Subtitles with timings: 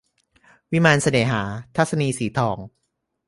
[0.71, 1.41] วิมานเสน่หา-
[1.75, 2.57] ทัศนีย์ สีทอง